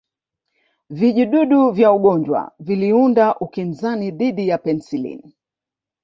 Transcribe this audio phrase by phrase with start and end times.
[0.89, 5.33] Vijidudu vya ugonjwa viliunda ukinzani dhidi ya penicillin